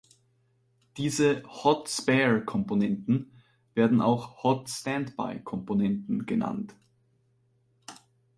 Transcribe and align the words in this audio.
Diese 0.97 1.43
Hot-Spare-Komponenten 1.43 3.31
werden 3.75 4.01
auch 4.01 4.41
Hot-Standby-Komponenten 4.41 6.25
genannt. 6.25 6.73